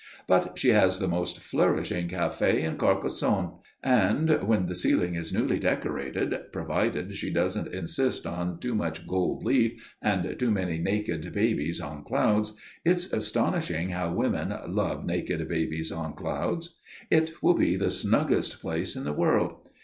But 0.25 0.57
she 0.57 0.69
has 0.69 0.97
the 0.97 1.07
most 1.07 1.37
flourishing 1.39 2.07
café 2.07 2.55
in 2.57 2.75
Carcassonne; 2.77 3.59
and, 3.83 4.41
when 4.41 4.65
the 4.65 4.73
ceiling 4.73 5.13
is 5.13 5.31
newly 5.31 5.59
decorated, 5.59 6.33
provided 6.51 7.13
she 7.15 7.29
doesn't 7.31 7.67
insist 7.71 8.25
on 8.25 8.57
too 8.57 8.73
much 8.73 9.05
gold 9.07 9.43
leaf 9.43 9.93
and 10.01 10.39
too 10.39 10.49
many 10.49 10.79
naked 10.79 11.31
babies 11.33 11.79
on 11.79 12.03
clouds 12.03 12.53
it's 12.83 13.13
astonishing 13.13 13.89
how 13.89 14.11
women 14.11 14.51
love 14.69 15.05
naked 15.05 15.47
babies 15.47 15.91
on 15.91 16.13
clouds 16.15 16.73
it 17.11 17.33
will 17.43 17.53
be 17.53 17.75
the 17.75 17.91
snuggest 17.91 18.59
place 18.59 18.95
in 18.95 19.03
the 19.03 19.13
world. 19.13 19.53